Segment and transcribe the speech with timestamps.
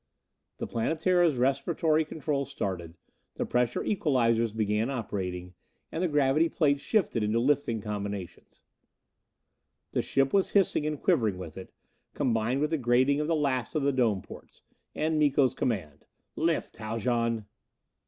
[0.57, 2.95] The Planetara's respiratory controls started;
[3.35, 5.53] the pressure equalizers began operating,
[5.91, 8.63] and the gravity plates shifted into lifting combinations.
[9.91, 11.71] The ship was hissing and quivering with it,
[12.15, 14.63] combined with the grating of the last of the dome ports.
[14.95, 17.45] And Miko's command: "Lift, Haljan."